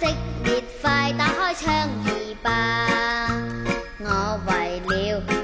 [0.00, 1.72] 熄灭，快打开窗
[2.04, 2.08] 儿
[2.42, 2.46] 吧。
[4.00, 4.90] 我为了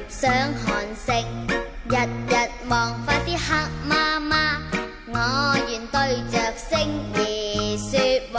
[0.08, 1.24] 想看星，
[1.88, 1.94] 日
[2.28, 2.34] 日
[2.68, 3.40] 望发啲黑
[3.86, 4.58] 妈妈，
[5.06, 6.68] 我愿对着星
[7.14, 7.18] 儿
[7.78, 7.90] 说
[8.32, 8.38] 话。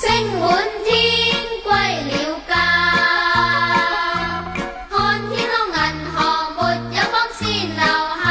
[0.00, 0.06] 星
[0.40, 0.46] 满
[0.84, 0.88] 天
[1.64, 1.70] 归
[2.10, 2.12] 了
[2.48, 2.52] 家，
[4.90, 4.96] 看
[5.30, 5.80] 天空银
[6.12, 6.16] 河
[6.56, 6.58] 没
[6.96, 7.40] 有光线
[7.76, 7.80] 留
[8.22, 8.26] 下，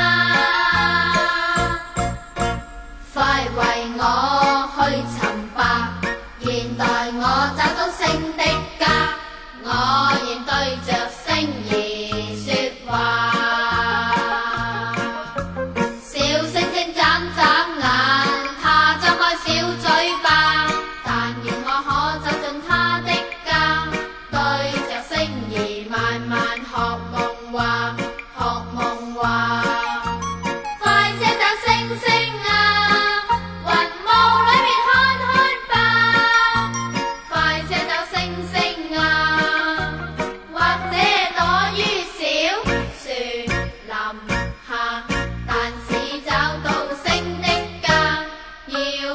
[3.13, 3.15] 快
[3.55, 3.59] 为
[3.97, 4.36] 我。
[4.77, 5.16] Hollywood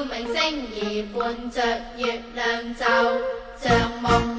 [0.04, 0.82] 明星而
[1.18, 1.62] 伴着
[1.96, 2.84] 月亮就
[3.56, 4.31] 像梦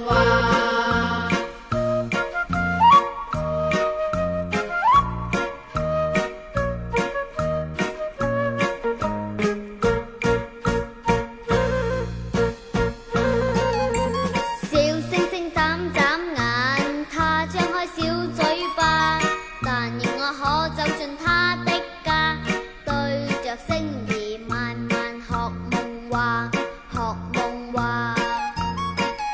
[26.13, 26.47] 话
[26.93, 28.13] 学梦话。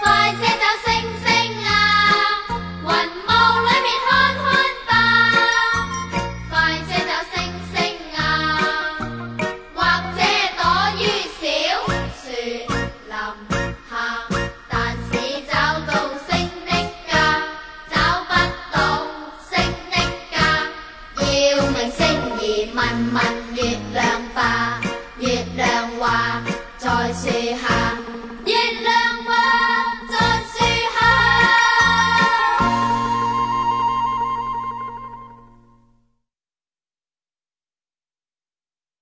[0.02, 0.88] 快些走星
[1.26, 1.28] 星
[1.68, 1.70] 啊
[2.84, 3.32] 云雾
[3.68, 4.48] 里面看看
[4.88, 4.90] 吧。
[6.50, 6.52] 快
[6.88, 7.36] 些走星
[7.76, 7.78] 星
[8.16, 8.18] 啊
[9.76, 9.78] 或
[10.16, 10.18] 者
[10.56, 10.64] 躲
[10.96, 11.04] 于
[11.36, 11.44] 小
[12.16, 12.24] 树
[13.10, 13.12] 林
[13.90, 13.92] 下。
[14.70, 14.74] 但
[15.04, 15.12] 是
[15.52, 15.54] 找
[15.86, 15.92] 到
[16.30, 16.32] 星
[16.66, 16.72] 的
[17.12, 17.12] 家
[17.92, 18.32] 找不
[18.72, 18.78] 到
[19.50, 19.52] 星
[19.92, 19.94] 的
[20.32, 20.34] 家
[21.28, 21.28] 要
[21.72, 22.00] 明星
[22.32, 22.40] 儿
[22.74, 22.78] 问
[23.14, 23.18] 问
[23.58, 23.60] 月
[23.94, 24.09] 亮